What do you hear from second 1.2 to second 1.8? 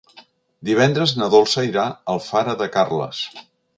na Dolça